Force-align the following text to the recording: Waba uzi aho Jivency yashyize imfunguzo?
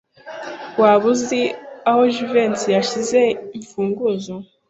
Waba 0.81 1.05
uzi 1.13 1.41
aho 1.89 2.01
Jivency 2.13 2.67
yashyize 2.77 3.21
imfunguzo? 3.57 4.33